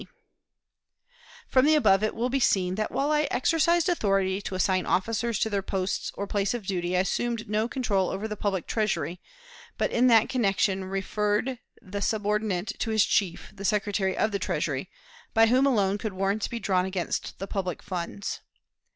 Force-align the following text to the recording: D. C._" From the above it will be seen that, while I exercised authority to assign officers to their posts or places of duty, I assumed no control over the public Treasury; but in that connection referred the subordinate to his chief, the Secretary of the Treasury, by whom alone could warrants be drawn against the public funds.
D. 0.01 0.07
C._" 0.07 0.09
From 1.47 1.65
the 1.67 1.75
above 1.75 2.01
it 2.01 2.15
will 2.15 2.29
be 2.31 2.39
seen 2.39 2.73
that, 2.73 2.91
while 2.91 3.11
I 3.11 3.27
exercised 3.29 3.87
authority 3.87 4.41
to 4.41 4.55
assign 4.55 4.87
officers 4.87 5.37
to 5.37 5.49
their 5.51 5.61
posts 5.61 6.11
or 6.15 6.25
places 6.25 6.55
of 6.55 6.65
duty, 6.65 6.97
I 6.97 7.01
assumed 7.01 7.47
no 7.47 7.67
control 7.67 8.09
over 8.09 8.27
the 8.27 8.35
public 8.35 8.65
Treasury; 8.65 9.21
but 9.77 9.91
in 9.91 10.07
that 10.07 10.27
connection 10.27 10.85
referred 10.85 11.59
the 11.83 12.01
subordinate 12.01 12.71
to 12.79 12.89
his 12.89 13.05
chief, 13.05 13.51
the 13.55 13.63
Secretary 13.63 14.17
of 14.17 14.31
the 14.31 14.39
Treasury, 14.39 14.89
by 15.35 15.45
whom 15.45 15.67
alone 15.67 15.99
could 15.99 16.13
warrants 16.13 16.47
be 16.47 16.57
drawn 16.59 16.85
against 16.87 17.37
the 17.37 17.45
public 17.45 17.83
funds. 17.83 18.41